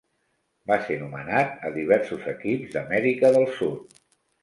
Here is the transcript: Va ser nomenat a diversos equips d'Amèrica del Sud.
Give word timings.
Va 0.71 0.77
ser 0.87 0.97
nomenat 1.01 1.63
a 1.69 1.73
diversos 1.77 2.27
equips 2.35 2.75
d'Amèrica 2.75 3.35
del 3.41 3.51
Sud. 3.63 4.05